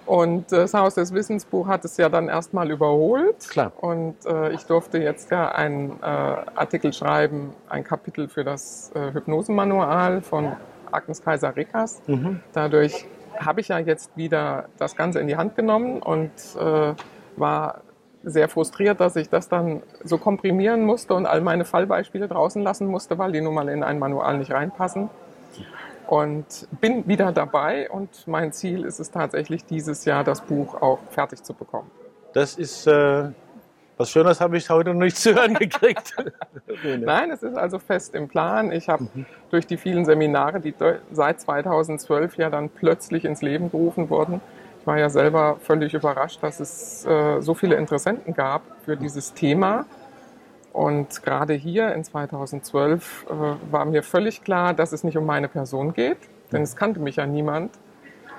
Und 0.10 0.52
das 0.52 0.74
Haus 0.74 0.96
des 0.96 1.14
Wissensbuch 1.14 1.68
hat 1.68 1.86
es 1.86 1.96
ja 1.98 2.10
dann 2.10 2.30
erstmal 2.30 2.72
überholt. 2.72 3.48
Klar. 3.48 3.72
Und 3.80 4.16
äh, 4.26 4.52
ich 4.54 4.64
durfte 4.64 4.98
jetzt 4.98 5.30
ja 5.30 5.52
einen 5.52 6.00
äh, 6.02 6.06
Artikel 6.06 6.94
schreiben, 6.94 7.54
ein 7.70 7.84
Kapitel 7.84 8.28
für 8.28 8.44
das 8.44 8.92
äh, 8.96 9.14
Hypnosemanual 9.14 10.24
von 10.24 10.54
Agnes 10.92 11.22
Kaiser 11.22 11.56
Rickers. 11.56 12.02
Mhm. 12.08 12.40
Dadurch 12.54 13.06
habe 13.38 13.62
ich 13.62 13.68
ja 13.68 13.78
jetzt 13.78 14.18
wieder 14.18 14.66
das 14.80 14.96
Ganze 14.96 15.20
in 15.20 15.28
die 15.28 15.38
Hand 15.38 15.56
genommen 15.56 16.02
und 16.02 16.32
äh, 16.60 16.96
war 17.36 17.82
sehr 18.24 18.50
frustriert, 18.50 19.00
dass 19.00 19.16
ich 19.16 19.30
das 19.30 19.48
dann 19.48 19.84
so 20.04 20.18
komprimieren 20.18 20.86
musste 20.86 21.14
und 21.14 21.28
all 21.28 21.42
meine 21.42 21.66
Fallbeispiele 21.66 22.28
draußen 22.28 22.64
lassen 22.64 22.88
musste, 22.88 23.20
weil 23.20 23.32
die 23.32 23.42
nun 23.42 23.54
mal 23.54 23.70
in 23.70 23.84
ein 23.84 24.00
Manual 24.00 24.40
nicht 24.40 24.50
reinpassen 24.50 25.12
und 26.10 26.68
bin 26.82 27.08
wieder 27.08 27.32
dabei 27.32 27.90
und 27.90 28.28
mein 28.28 28.52
Ziel 28.52 28.84
ist 28.84 29.00
es 29.00 29.12
tatsächlich 29.12 29.66
dieses 29.66 30.06
Jahr 30.06 30.24
das 30.24 30.42
Buch 30.42 30.82
auch 30.82 30.98
fertig 31.12 31.44
zu 31.44 31.54
bekommen. 31.54 31.92
Das 32.34 32.56
ist 32.56 32.88
äh, 32.88 33.30
was 33.98 34.10
Schönes 34.10 34.42
habe 34.42 34.58
ich 34.58 34.70
heute 34.70 34.94
noch 34.94 35.02
nicht 35.02 35.18
zu 35.18 35.36
hören 35.36 35.54
gekriegt. 35.54 36.16
Nein, 37.00 37.32
es 37.32 37.44
ist 37.44 37.58
also 37.58 37.78
fest 37.78 38.16
im 38.16 38.28
Plan. 38.28 38.72
Ich 38.72 38.90
habe 38.90 39.04
mhm. 39.14 39.26
durch 39.52 39.68
die 39.68 39.78
vielen 39.78 40.06
Seminare, 40.06 40.60
die 40.60 40.74
seit 41.12 41.42
2012 41.42 42.38
ja 42.38 42.50
dann 42.50 42.70
plötzlich 42.70 43.26
ins 43.26 43.42
Leben 43.42 43.70
gerufen 43.70 44.10
wurden, 44.10 44.42
ich 44.80 44.88
war 44.88 44.98
ja 44.98 45.10
selber 45.10 45.58
völlig 45.62 45.94
überrascht, 45.94 46.42
dass 46.42 46.60
es 46.60 47.06
äh, 47.06 47.42
so 47.42 47.54
viele 47.54 47.76
Interessenten 47.76 48.34
gab 48.34 48.62
für 48.86 48.96
dieses 48.96 49.34
Thema. 49.34 49.86
Und 50.74 51.24
gerade 51.24 51.54
hier 51.54 51.94
in 51.94 52.04
2012 52.04 53.26
äh, 53.28 53.72
war 53.72 53.86
mir 53.86 54.04
völlig 54.04 54.44
klar, 54.44 54.74
dass 54.74 54.92
es 54.92 55.04
nicht 55.04 55.18
um 55.18 55.26
meine 55.26 55.48
Person 55.48 55.94
geht, 55.94 56.18
denn 56.52 56.62
es 56.62 56.76
kannte 56.76 57.00
mich 57.00 57.18
ja 57.18 57.26
niemand 57.26 57.72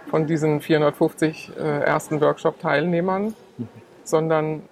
von 0.09 0.27
diesen 0.27 0.61
450 0.61 1.53
äh, 1.57 1.81
ersten 1.81 2.21
Workshop-Teilnehmern, 2.21 3.35
sondern 4.05 4.63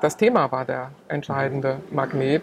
das 0.00 0.16
Thema 0.16 0.50
war 0.52 0.64
der 0.64 0.90
entscheidende 1.08 1.78
Magnet. 1.90 2.42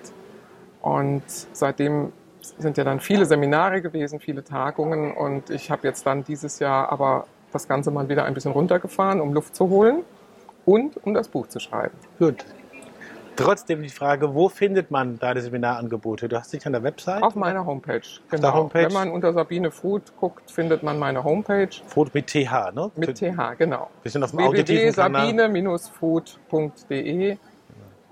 Und 0.81 1.23
seitdem 1.53 2.11
sind 2.41 2.77
ja 2.77 2.83
dann 2.83 2.99
viele 2.99 3.25
Seminare 3.25 3.81
gewesen, 3.81 4.19
viele 4.19 4.43
Tagungen. 4.43 5.13
Und 5.13 5.49
ich 5.49 5.69
habe 5.69 5.87
jetzt 5.87 6.05
dann 6.05 6.23
dieses 6.23 6.59
Jahr 6.59 6.91
aber 6.91 7.27
das 7.51 7.67
Ganze 7.67 7.91
mal 7.91 8.09
wieder 8.09 8.25
ein 8.25 8.33
bisschen 8.33 8.51
runtergefahren, 8.51 9.21
um 9.21 9.33
Luft 9.33 9.55
zu 9.55 9.69
holen 9.69 10.03
und 10.65 10.97
um 11.05 11.13
das 11.13 11.27
Buch 11.27 11.47
zu 11.47 11.59
schreiben. 11.59 11.95
Gut. 12.17 12.45
Trotzdem 13.35 13.81
die 13.81 13.89
Frage, 13.89 14.35
wo 14.35 14.47
findet 14.49 14.91
man 14.91 15.17
deine 15.19 15.41
Seminarangebote? 15.41 16.29
Du 16.29 16.37
hast 16.37 16.53
dich 16.53 16.63
an 16.65 16.73
der 16.73 16.83
Website? 16.83 17.23
Auf 17.23 17.35
meiner 17.35 17.65
Homepage. 17.65 18.01
Genau. 18.29 18.41
Der 18.41 18.53
Homepage? 18.53 18.85
Wenn 18.85 18.93
man 18.93 19.09
unter 19.09 19.33
Sabine 19.33 19.71
Food 19.71 20.03
guckt, 20.19 20.51
findet 20.51 20.83
man 20.83 20.99
meine 20.99 21.23
Homepage. 21.23 21.69
Food 21.87 22.13
mit 22.13 22.27
TH, 22.27 22.71
ne? 22.73 22.91
Mit 22.95 23.17
TH, 23.17 23.55
genau. 23.57 23.89
Wir 24.03 24.11
sind 24.11 24.23
auf 24.23 24.29
dem 24.31 24.39
www.sabine-food.de 24.39 27.37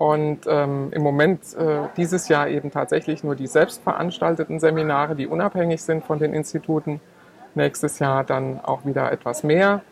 und 0.00 0.46
ähm, 0.48 0.88
im 0.92 1.02
Moment 1.02 1.54
äh, 1.54 1.82
dieses 1.98 2.28
Jahr 2.28 2.48
eben 2.48 2.70
tatsächlich 2.70 3.22
nur 3.22 3.36
die 3.36 3.46
selbstveranstalteten 3.46 4.58
Seminare, 4.58 5.14
die 5.14 5.26
unabhängig 5.26 5.82
sind 5.82 6.04
von 6.04 6.18
den 6.18 6.32
Instituten. 6.32 7.02
Nächstes 7.54 7.98
Jahr 7.98 8.24
dann 8.24 8.60
auch 8.60 8.86
wieder 8.86 9.12
etwas 9.12 9.42
mehr. 9.42 9.82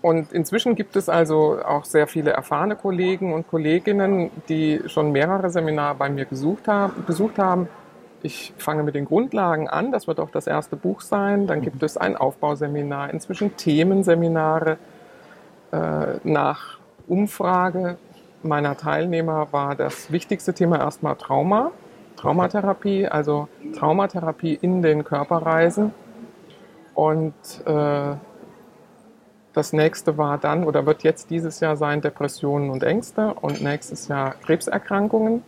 Und 0.00 0.32
inzwischen 0.32 0.76
gibt 0.76 0.94
es 0.94 1.08
also 1.08 1.58
auch 1.64 1.84
sehr 1.84 2.06
viele 2.06 2.30
erfahrene 2.30 2.76
Kollegen 2.76 3.32
und 3.32 3.48
Kolleginnen, 3.48 4.30
die 4.48 4.80
schon 4.86 5.10
mehrere 5.10 5.50
Seminare 5.50 5.96
bei 5.96 6.08
mir 6.08 6.24
gesucht 6.24 6.68
haben, 6.68 7.04
besucht 7.04 7.38
haben. 7.38 7.68
Ich 8.22 8.52
fange 8.58 8.82
mit 8.82 8.94
den 8.94 9.04
Grundlagen 9.04 9.68
an, 9.68 9.92
das 9.92 10.06
wird 10.06 10.20
auch 10.20 10.30
das 10.30 10.46
erste 10.46 10.76
Buch 10.76 11.00
sein. 11.00 11.46
Dann 11.46 11.62
gibt 11.62 11.82
es 11.82 11.96
ein 11.96 12.16
Aufbauseminar, 12.16 13.10
inzwischen 13.10 13.56
Themenseminare. 13.56 14.78
Äh, 15.72 16.18
nach 16.24 16.78
Umfrage 17.06 17.98
meiner 18.42 18.76
Teilnehmer 18.76 19.48
war 19.52 19.74
das 19.74 20.12
wichtigste 20.12 20.54
Thema 20.54 20.78
erstmal 20.78 21.16
Trauma, 21.16 21.72
Traumatherapie, 22.16 23.06
also 23.06 23.48
Traumatherapie 23.76 24.58
in 24.60 24.82
den 24.82 25.04
Körperreisen. 25.04 25.92
Und 26.94 27.34
äh, 27.66 28.14
das 29.58 29.72
nächste 29.72 30.16
war 30.16 30.38
dann 30.38 30.62
oder 30.62 30.86
wird 30.86 31.02
jetzt 31.02 31.30
dieses 31.30 31.58
Jahr 31.58 31.76
sein 31.76 32.00
Depressionen 32.00 32.70
und 32.70 32.84
Ängste 32.84 33.34
und 33.34 33.60
nächstes 33.60 34.06
Jahr 34.06 34.34
Krebserkrankungen. 34.34 35.42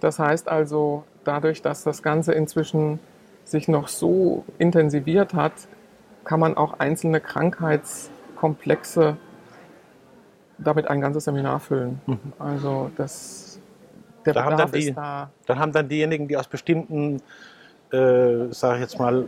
Das 0.00 0.18
heißt 0.18 0.48
also, 0.48 1.04
dadurch, 1.24 1.60
dass 1.60 1.84
das 1.84 2.02
Ganze 2.02 2.32
inzwischen 2.32 3.00
sich 3.44 3.68
noch 3.68 3.88
so 3.88 4.46
intensiviert 4.56 5.34
hat, 5.34 5.52
kann 6.24 6.40
man 6.40 6.56
auch 6.56 6.80
einzelne 6.80 7.20
Krankheitskomplexe 7.20 9.18
damit 10.56 10.88
ein 10.88 11.02
ganzes 11.02 11.24
Seminar 11.24 11.60
füllen. 11.60 12.00
Mhm. 12.06 12.32
Also 12.38 12.90
das, 12.96 13.60
der 14.24 14.32
da 14.32 14.48
Bedarf 14.48 14.70
die, 14.70 14.88
ist 14.88 14.96
da. 14.96 15.30
Dann 15.44 15.58
haben 15.58 15.72
dann 15.72 15.86
diejenigen, 15.86 16.28
die 16.28 16.36
aus 16.38 16.48
bestimmten 16.48 17.20
äh, 17.92 18.52
sage 18.52 18.76
ich 18.76 18.80
jetzt 18.82 18.98
mal, 18.98 19.24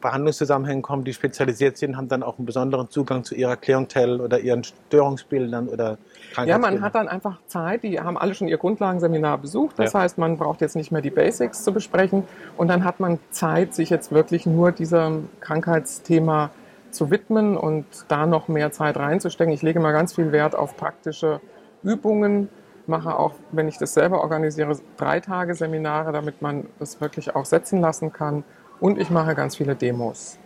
Behandlungszusammenhängen 0.00 0.82
kommen, 0.82 1.04
die 1.04 1.14
spezialisiert 1.14 1.78
sind, 1.78 1.96
haben 1.96 2.08
dann 2.08 2.22
auch 2.22 2.38
einen 2.38 2.46
besonderen 2.46 2.90
Zugang 2.90 3.24
zu 3.24 3.34
ihrer 3.34 3.56
Klientel 3.56 4.20
oder 4.20 4.38
ihren 4.38 4.62
Störungsbildern 4.62 5.68
oder 5.68 5.96
Ja, 6.44 6.58
man 6.58 6.82
hat 6.82 6.94
dann 6.94 7.08
einfach 7.08 7.38
Zeit, 7.46 7.82
die 7.82 7.98
haben 7.98 8.18
alle 8.18 8.34
schon 8.34 8.48
ihr 8.48 8.58
Grundlagenseminar 8.58 9.38
besucht, 9.38 9.78
das 9.78 9.94
ja. 9.94 10.00
heißt, 10.00 10.18
man 10.18 10.36
braucht 10.36 10.60
jetzt 10.60 10.76
nicht 10.76 10.92
mehr 10.92 11.00
die 11.00 11.10
Basics 11.10 11.64
zu 11.64 11.72
besprechen 11.72 12.24
und 12.56 12.68
dann 12.68 12.84
hat 12.84 13.00
man 13.00 13.18
Zeit, 13.30 13.74
sich 13.74 13.90
jetzt 13.90 14.12
wirklich 14.12 14.44
nur 14.44 14.72
diesem 14.72 15.30
Krankheitsthema 15.40 16.50
zu 16.90 17.10
widmen 17.10 17.56
und 17.56 17.86
da 18.08 18.26
noch 18.26 18.48
mehr 18.48 18.70
Zeit 18.72 18.96
reinzustecken. 18.96 19.52
Ich 19.52 19.62
lege 19.62 19.80
mal 19.80 19.92
ganz 19.92 20.14
viel 20.14 20.30
Wert 20.32 20.54
auf 20.54 20.76
praktische 20.76 21.40
Übungen, 21.82 22.48
mache 22.88 23.18
auch, 23.18 23.32
wenn 23.52 23.68
ich 23.68 23.78
das 23.78 23.94
selber 23.94 24.20
organisiere, 24.20 24.76
drei 24.96 25.20
Tage 25.20 25.54
Seminare, 25.54 26.12
damit 26.12 26.42
man 26.42 26.66
das 26.78 27.00
wirklich 27.00 27.34
auch 27.34 27.44
setzen 27.44 27.80
lassen 27.80 28.12
kann. 28.12 28.44
Und 28.80 28.98
ich 28.98 29.10
mache 29.10 29.34
ganz 29.34 29.56
viele 29.56 29.74
Demos. 29.74 30.38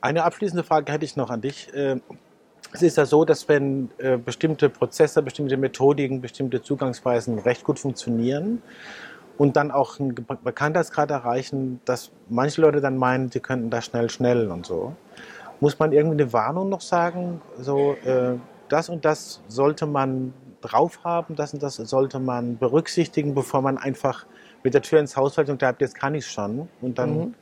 Eine 0.00 0.24
abschließende 0.24 0.64
Frage 0.64 0.92
hätte 0.92 1.04
ich 1.04 1.16
noch 1.16 1.30
an 1.30 1.40
dich. 1.40 1.72
Äh, 1.74 2.00
es 2.72 2.82
ist 2.82 2.96
ja 2.96 3.04
so, 3.04 3.24
dass 3.24 3.48
wenn 3.48 3.90
äh, 3.98 4.16
bestimmte 4.16 4.70
Prozesse, 4.70 5.22
bestimmte 5.22 5.56
Methodiken, 5.56 6.20
bestimmte 6.20 6.62
Zugangsweisen 6.62 7.38
recht 7.40 7.64
gut 7.64 7.78
funktionieren 7.78 8.62
und 9.38 9.56
dann 9.56 9.70
auch 9.70 9.98
einen 9.98 10.14
Bekanntheitsgrad 10.14 11.10
erreichen, 11.10 11.80
dass 11.84 12.12
manche 12.28 12.60
Leute 12.60 12.80
dann 12.80 12.96
meinen, 12.96 13.30
sie 13.30 13.40
könnten 13.40 13.70
da 13.70 13.82
schnell, 13.82 14.08
schnell 14.08 14.50
und 14.50 14.66
so. 14.66 14.94
Muss 15.60 15.78
man 15.78 15.92
irgendwie 15.92 16.22
eine 16.22 16.32
Warnung 16.32 16.68
noch 16.68 16.80
sagen? 16.80 17.42
So, 17.58 17.96
äh, 18.04 18.36
das 18.68 18.88
und 18.88 19.04
das 19.04 19.42
sollte 19.48 19.86
man 19.86 20.32
drauf 20.60 21.00
haben, 21.04 21.36
das 21.36 21.54
und 21.54 21.62
das 21.62 21.76
sollte 21.76 22.18
man 22.18 22.58
berücksichtigen, 22.58 23.34
bevor 23.34 23.62
man 23.62 23.78
einfach 23.78 24.26
mit 24.62 24.74
der 24.74 24.82
Tür 24.82 25.00
ins 25.00 25.16
Haus 25.16 25.34
fällt 25.34 25.48
und 25.48 25.58
glaubt, 25.58 25.80
jetzt 25.80 25.94
kann 25.94 26.14
ich 26.14 26.26
schon. 26.26 26.68
Und 26.80 26.98
dann 26.98 27.18
mhm. 27.18 27.34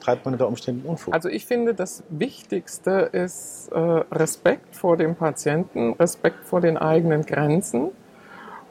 treibt 0.00 0.24
man 0.24 0.34
unter 0.34 0.48
Umständen 0.48 0.86
Unfug. 0.86 1.14
Also 1.14 1.28
ich 1.28 1.46
finde, 1.46 1.74
das 1.74 2.02
Wichtigste 2.08 3.08
ist 3.12 3.68
äh, 3.72 3.78
Respekt 3.78 4.74
vor 4.74 4.96
dem 4.96 5.14
Patienten, 5.14 5.92
Respekt 5.94 6.44
vor 6.44 6.60
den 6.60 6.76
eigenen 6.76 7.24
Grenzen. 7.24 7.90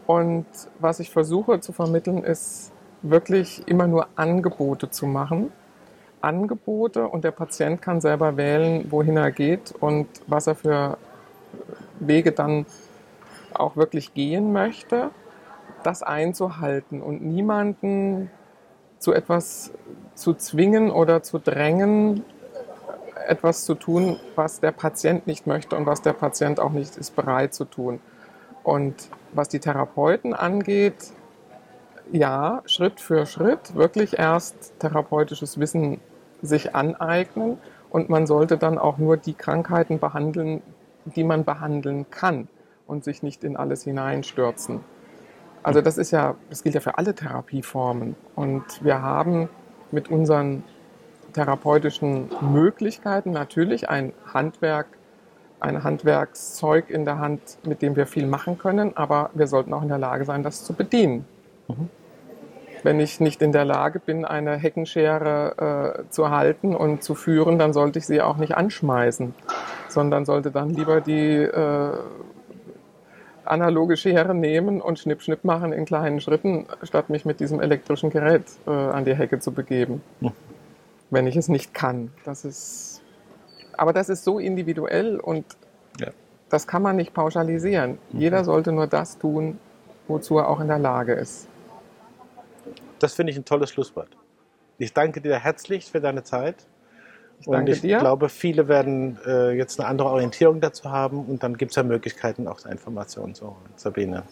Und 0.07 0.45
was 0.79 0.99
ich 0.99 1.09
versuche 1.09 1.59
zu 1.61 1.71
vermitteln, 1.71 2.23
ist 2.23 2.71
wirklich 3.01 3.67
immer 3.67 3.87
nur 3.87 4.07
Angebote 4.15 4.89
zu 4.89 5.07
machen. 5.07 5.51
Angebote 6.21 7.07
und 7.07 7.23
der 7.23 7.31
Patient 7.31 7.81
kann 7.81 8.01
selber 8.01 8.35
wählen, 8.35 8.87
wohin 8.89 9.15
er 9.15 9.31
geht 9.31 9.73
und 9.79 10.07
was 10.27 10.47
er 10.47 10.55
für 10.55 10.97
Wege 11.99 12.31
dann 12.31 12.65
auch 13.59 13.75
wirklich 13.75 14.13
gehen 14.13 14.53
möchte, 14.53 15.11
das 15.83 16.03
einzuhalten 16.03 17.01
und 17.01 17.23
niemanden 17.23 18.29
zu 18.99 19.13
etwas 19.13 19.71
zu 20.15 20.33
zwingen 20.33 20.89
oder 20.89 21.21
zu 21.21 21.37
drängen, 21.39 22.23
etwas 23.27 23.65
zu 23.65 23.75
tun, 23.75 24.19
was 24.35 24.59
der 24.59 24.71
Patient 24.71 25.27
nicht 25.27 25.47
möchte 25.47 25.75
und 25.75 25.85
was 25.85 26.01
der 26.01 26.13
Patient 26.13 26.59
auch 26.59 26.71
nicht 26.71 26.97
ist 26.97 27.15
bereit 27.15 27.53
zu 27.53 27.65
tun. 27.65 27.99
Und 28.63 29.09
was 29.33 29.49
die 29.49 29.59
Therapeuten 29.59 30.33
angeht, 30.33 31.11
ja, 32.11 32.61
Schritt 32.65 32.99
für 32.99 33.25
Schritt 33.25 33.75
wirklich 33.75 34.17
erst 34.17 34.79
therapeutisches 34.79 35.59
Wissen 35.59 35.99
sich 36.41 36.75
aneignen 36.75 37.57
und 37.89 38.09
man 38.09 38.27
sollte 38.27 38.57
dann 38.57 38.77
auch 38.77 38.97
nur 38.97 39.17
die 39.17 39.33
Krankheiten 39.33 39.99
behandeln, 39.99 40.61
die 41.05 41.23
man 41.23 41.45
behandeln 41.45 42.09
kann 42.09 42.47
und 42.87 43.03
sich 43.03 43.23
nicht 43.23 43.43
in 43.43 43.57
alles 43.57 43.83
hineinstürzen. 43.83 44.81
Also 45.63 45.81
das 45.81 45.97
ist 45.97 46.11
ja, 46.11 46.35
das 46.49 46.61
gilt 46.63 46.75
ja 46.75 46.81
für 46.81 46.97
alle 46.97 47.15
Therapieformen. 47.15 48.15
Und 48.35 48.83
wir 48.83 49.01
haben 49.01 49.49
mit 49.91 50.09
unseren 50.09 50.63
therapeutischen 51.33 52.29
Möglichkeiten 52.41 53.31
natürlich 53.31 53.89
ein 53.89 54.13
Handwerk, 54.33 54.87
ein 55.59 55.83
Handwerkszeug 55.83 56.89
in 56.89 57.03
der 57.03 57.17
Hand, 57.17 57.57
mit 57.65 57.81
dem 57.81 57.95
wir 57.95 58.05
viel 58.05 58.27
machen 58.27 58.57
können, 58.57 58.95
aber 58.95 59.31
wir 59.33 59.47
sollten 59.47 59.73
auch 59.73 59.81
in 59.81 59.89
der 59.89 59.97
Lage 59.97 60.23
sein, 60.25 60.43
das 60.43 60.63
zu 60.63 60.73
bedienen. 60.73 61.25
Mhm. 61.67 61.89
Wenn 62.83 62.99
ich 62.99 63.19
nicht 63.19 63.41
in 63.41 63.51
der 63.51 63.65
Lage 63.65 63.99
bin, 63.99 64.25
eine 64.25 64.57
Heckenschere 64.57 66.03
äh, 66.05 66.09
zu 66.11 66.29
halten 66.29 66.75
und 66.75 67.03
zu 67.03 67.15
führen, 67.15 67.57
dann 67.57 67.73
sollte 67.73 67.97
ich 67.97 68.05
sie 68.05 68.21
auch 68.21 68.37
nicht 68.37 68.55
anschmeißen, 68.55 69.33
sondern 69.87 70.25
sollte 70.25 70.51
dann 70.51 70.69
lieber 70.69 71.01
die 71.01 71.37
äh, 71.37 71.97
analoge 73.45 73.97
Schere 73.97 74.33
nehmen 74.33 74.81
und 74.81 74.99
Schnipp, 74.99 75.21
Schnipp 75.21 75.43
machen 75.43 75.73
in 75.73 75.85
kleinen 75.85 76.19
Schritten, 76.21 76.65
statt 76.83 77.09
mich 77.09 77.25
mit 77.25 77.39
diesem 77.39 77.59
elektrischen 77.59 78.09
Gerät 78.09 78.43
äh, 78.67 78.71
an 78.71 79.05
die 79.05 79.15
Hecke 79.15 79.39
zu 79.39 79.51
begeben, 79.51 80.01
mhm. 80.19 80.31
wenn 81.09 81.27
ich 81.27 81.35
es 81.35 81.47
nicht 81.47 81.73
kann. 81.73 82.11
Das 82.23 82.45
ist, 82.45 83.01
aber 83.77 83.93
das 83.93 84.09
ist 84.09 84.23
so 84.23 84.39
individuell 84.39 85.19
und 85.19 85.45
ja. 85.99 86.09
das 86.49 86.67
kann 86.67 86.81
man 86.81 86.95
nicht 86.95 87.13
pauschalisieren. 87.13 87.97
Mhm. 88.11 88.19
Jeder 88.19 88.43
sollte 88.43 88.71
nur 88.71 88.87
das 88.87 89.17
tun, 89.17 89.59
wozu 90.07 90.37
er 90.37 90.49
auch 90.49 90.59
in 90.59 90.67
der 90.67 90.79
Lage 90.79 91.13
ist. 91.13 91.47
Das 92.99 93.13
finde 93.13 93.31
ich 93.31 93.37
ein 93.37 93.45
tolles 93.45 93.69
Schlusswort. 93.69 94.09
Ich 94.77 94.93
danke 94.93 95.21
dir 95.21 95.39
herzlich 95.39 95.91
für 95.91 96.01
deine 96.01 96.23
Zeit 96.23 96.55
danke 97.51 97.71
und 97.71 97.75
ich 97.75 97.81
dir. 97.81 97.99
glaube, 97.99 98.29
viele 98.29 98.67
werden 98.67 99.17
äh, 99.25 99.51
jetzt 99.51 99.79
eine 99.79 99.87
andere 99.89 100.09
Orientierung 100.09 100.61
dazu 100.61 100.89
haben 100.91 101.25
und 101.25 101.43
dann 101.43 101.57
gibt 101.57 101.71
es 101.71 101.75
ja 101.75 101.83
Möglichkeiten 101.83 102.47
auch 102.47 102.65
Informationen. 102.65 103.35
So, 103.35 103.55
Sabine. 103.75 104.23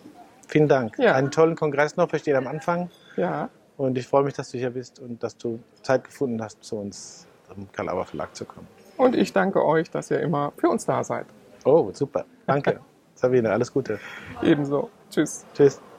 Vielen 0.48 0.68
Dank. 0.68 0.98
Ja. 1.00 1.16
Einen 1.16 1.32
tollen 1.32 1.56
Kongress 1.56 1.96
noch, 1.98 2.12
wir 2.12 2.20
stehen 2.20 2.36
am 2.36 2.48
Anfang. 2.48 2.90
Ja, 3.16 3.50
Und 3.78 3.98
ich 3.98 4.08
freue 4.08 4.24
mich, 4.24 4.34
dass 4.34 4.52
du 4.52 4.58
hier 4.58 4.72
bist 4.72 5.00
und 5.00 5.24
dass 5.24 5.38
du 5.38 5.60
Zeit 5.82 6.04
gefunden 6.04 6.42
hast, 6.44 6.64
zu 6.64 6.76
uns 6.78 7.28
im 7.56 7.72
Karl-Auer 7.72 8.06
Verlag 8.06 8.36
zu 8.36 8.46
kommen. 8.46 8.68
und 8.98 9.16
ich 9.16 9.34
danke 9.34 9.64
euch, 9.66 9.90
dass 9.90 10.12
ihr 10.12 10.20
immer 10.20 10.52
für 10.58 10.70
uns 10.70 10.86
da 10.86 11.04
seid. 11.04 11.26
Oh, 11.66 11.90
super. 11.94 12.26
Danke. 12.46 12.80
Sabine, 13.16 13.52
alles 13.52 13.72
Gute. 13.72 14.00
Ebenso. 14.42 14.90
Tschüss. 15.10 15.46
Tschüss. 15.54 15.93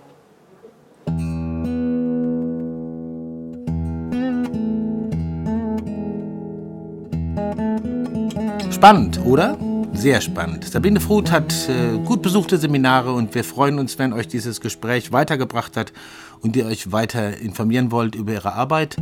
Spannend, 8.85 9.19
oder? 9.25 9.57
Sehr 9.95 10.21
spannend. 10.21 10.67
Sabine 10.67 11.01
Fruth 11.01 11.33
hat 11.33 11.55
äh, 11.71 11.97
gut 12.05 12.21
besuchte 12.21 12.59
Seminare 12.59 13.15
und 13.15 13.35
wir 13.35 13.43
freuen 13.43 13.79
uns, 13.79 13.99
wenn 13.99 14.13
euch 14.13 14.29
dieses 14.29 14.61
Gespräch 14.61 15.11
weitergebracht 15.11 15.79
hat 15.79 15.95
und 16.43 16.55
ihr 16.55 16.67
euch 16.67 16.93
weiter 16.93 17.39
informieren 17.39 17.91
wollt 17.91 18.15
über 18.15 18.35
ihre 18.35 18.53
Arbeit. 18.53 18.99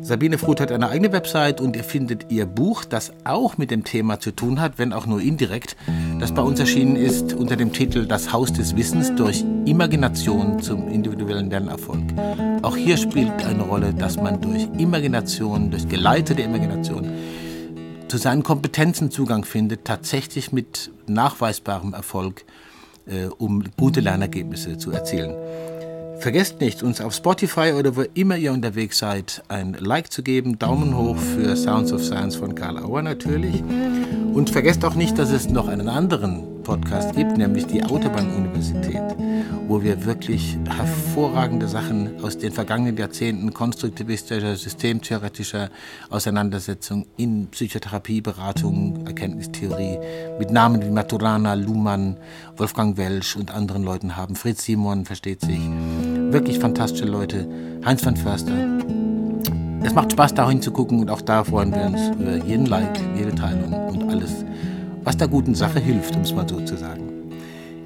Sabine 0.00 0.36
Fruth 0.36 0.60
hat 0.60 0.72
eine 0.72 0.88
eigene 0.88 1.12
Website 1.12 1.60
und 1.60 1.76
ihr 1.76 1.84
findet 1.84 2.32
ihr 2.32 2.44
Buch, 2.44 2.84
das 2.84 3.12
auch 3.22 3.56
mit 3.56 3.70
dem 3.70 3.84
Thema 3.84 4.18
zu 4.18 4.32
tun 4.32 4.60
hat, 4.60 4.78
wenn 4.78 4.92
auch 4.92 5.06
nur 5.06 5.20
indirekt, 5.20 5.76
das 6.18 6.34
bei 6.34 6.42
uns 6.42 6.58
erschienen 6.58 6.96
ist 6.96 7.34
unter 7.34 7.54
dem 7.54 7.72
Titel 7.72 8.06
Das 8.06 8.32
Haus 8.32 8.52
des 8.52 8.74
Wissens 8.74 9.14
durch 9.14 9.44
Imagination 9.64 10.60
zum 10.60 10.88
individuellen 10.88 11.50
Lernerfolg. 11.50 12.02
Auch 12.62 12.76
hier 12.76 12.96
spielt 12.96 13.44
eine 13.46 13.62
Rolle, 13.62 13.94
dass 13.94 14.16
man 14.16 14.40
durch 14.40 14.66
Imagination, 14.76 15.70
durch 15.70 15.88
geleitete 15.88 16.42
Imagination, 16.42 17.12
zu 18.14 18.18
seinen 18.18 18.44
Kompetenzen 18.44 19.10
Zugang 19.10 19.44
findet, 19.44 19.84
tatsächlich 19.84 20.52
mit 20.52 20.92
nachweisbarem 21.08 21.94
Erfolg, 21.94 22.44
äh, 23.06 23.24
um 23.26 23.64
gute 23.76 23.98
Lernergebnisse 23.98 24.78
zu 24.78 24.92
erzielen. 24.92 25.34
Vergesst 26.20 26.60
nicht, 26.60 26.84
uns 26.84 27.00
auf 27.00 27.12
Spotify 27.12 27.72
oder 27.76 27.96
wo 27.96 28.02
immer 28.14 28.36
ihr 28.36 28.52
unterwegs 28.52 28.98
seid, 28.98 29.42
ein 29.48 29.76
Like 29.80 30.12
zu 30.12 30.22
geben, 30.22 30.60
Daumen 30.60 30.96
hoch 30.96 31.16
für 31.16 31.56
Sounds 31.56 31.92
of 31.92 32.04
Science 32.04 32.36
von 32.36 32.54
Karl 32.54 32.78
Auer 32.78 33.02
natürlich. 33.02 33.64
Und 34.32 34.48
vergesst 34.48 34.84
auch 34.84 34.94
nicht, 34.94 35.18
dass 35.18 35.32
es 35.32 35.48
noch 35.48 35.66
einen 35.66 35.88
anderen 35.88 36.53
Podcast 36.64 37.14
gibt, 37.14 37.36
nämlich 37.36 37.66
die 37.66 37.84
Autobahn-Universität, 37.84 39.02
wo 39.68 39.82
wir 39.82 40.04
wirklich 40.04 40.56
hervorragende 40.68 41.68
Sachen 41.68 42.20
aus 42.24 42.38
den 42.38 42.52
vergangenen 42.52 42.96
Jahrzehnten 42.96 43.52
konstruktivistischer, 43.52 44.56
systemtheoretischer 44.56 45.70
Auseinandersetzung 46.10 47.06
in 47.16 47.46
Psychotherapie, 47.48 48.20
Beratung, 48.20 49.06
Erkenntnistheorie 49.06 49.98
mit 50.38 50.50
Namen 50.50 50.82
wie 50.82 50.90
Maturana, 50.90 51.54
Luhmann, 51.54 52.16
Wolfgang 52.56 52.96
Welsch 52.96 53.36
und 53.36 53.54
anderen 53.54 53.84
Leuten 53.84 54.16
haben. 54.16 54.34
Fritz 54.34 54.64
Simon 54.64 55.04
versteht 55.04 55.42
sich. 55.42 55.60
Wirklich 56.32 56.58
fantastische 56.58 57.04
Leute. 57.04 57.46
Heinz 57.84 58.04
van 58.04 58.16
Förster. 58.16 58.52
Es 59.84 59.92
macht 59.92 60.12
Spaß, 60.12 60.32
da 60.32 60.48
hinzugucken 60.48 61.00
und 61.00 61.10
auch 61.10 61.20
da 61.20 61.44
freuen 61.44 61.74
wir 61.74 61.84
uns 61.84 62.08
über 62.18 62.36
jeden 62.36 62.64
Like, 62.64 62.98
jede 63.16 63.34
Teilung 63.34 63.74
und 63.88 64.10
alles, 64.10 64.44
was 65.04 65.16
der 65.16 65.28
guten 65.28 65.54
Sache 65.54 65.80
hilft, 65.80 66.16
um 66.16 66.22
es 66.22 66.34
mal 66.34 66.48
so 66.48 66.60
zu 66.60 66.76
sagen. 66.76 67.30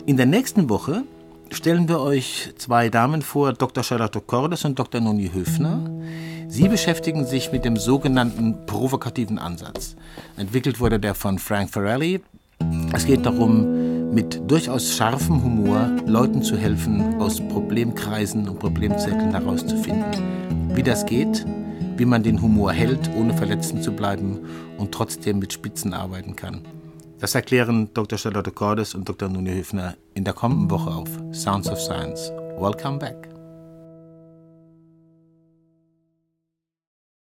In 0.06 0.16
der 0.16 0.26
nächsten 0.26 0.70
Woche 0.70 1.02
stellen 1.50 1.88
wir 1.88 2.00
euch 2.00 2.52
zwei 2.56 2.88
Damen 2.88 3.22
vor, 3.22 3.52
Dr. 3.52 3.82
Charlotte 3.82 4.20
Cordes 4.20 4.64
und 4.64 4.78
Dr. 4.78 5.00
Noni 5.00 5.30
Höfner. 5.34 5.90
Sie 6.48 6.68
beschäftigen 6.68 7.26
sich 7.26 7.52
mit 7.52 7.64
dem 7.64 7.76
sogenannten 7.76 8.64
provokativen 8.66 9.38
Ansatz. 9.38 9.96
Entwickelt 10.36 10.80
wurde 10.80 10.98
der 10.98 11.14
von 11.14 11.38
Frank 11.38 11.70
Farrelly. 11.70 12.20
Es 12.94 13.04
geht 13.04 13.26
darum, 13.26 14.14
mit 14.14 14.50
durchaus 14.50 14.94
scharfem 14.94 15.42
Humor 15.42 15.90
Leuten 16.06 16.42
zu 16.42 16.56
helfen, 16.56 17.20
aus 17.20 17.40
Problemkreisen 17.40 18.48
und 18.48 18.58
Problemzirkeln 18.58 19.32
herauszufinden. 19.32 20.74
Wie 20.74 20.82
das 20.82 21.04
geht, 21.04 21.44
wie 21.98 22.06
man 22.06 22.22
den 22.22 22.40
Humor 22.40 22.72
hält, 22.72 23.10
ohne 23.16 23.34
verletzend 23.34 23.82
zu 23.82 23.92
bleiben 23.92 24.38
und 24.78 24.92
trotzdem 24.92 25.38
mit 25.38 25.52
Spitzen 25.52 25.92
arbeiten 25.92 26.36
kann. 26.36 26.62
Das 27.20 27.34
erklären 27.34 27.90
Dr. 27.94 28.16
Charlotte 28.16 28.52
Cordes 28.52 28.94
und 28.94 29.08
Dr. 29.08 29.28
Nuni 29.28 29.50
Höfner 29.50 29.96
in 30.14 30.24
der 30.24 30.34
kommenden 30.34 30.70
Woche 30.70 30.90
auf 30.90 31.08
Sounds 31.32 31.68
of 31.68 31.80
Science. 31.80 32.30
Welcome 32.58 32.98
back. 32.98 33.37